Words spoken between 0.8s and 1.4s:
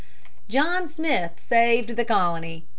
Smith